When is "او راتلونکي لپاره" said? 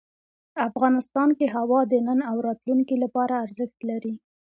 2.29-3.33